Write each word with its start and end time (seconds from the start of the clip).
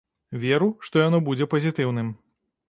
Веру, 0.45 0.69
што 0.87 1.03
яно 1.07 1.19
будзе 1.27 1.49
пазітыўным. 1.53 2.11